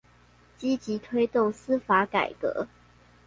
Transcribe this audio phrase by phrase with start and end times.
[0.57, 2.67] 積極推動司法改革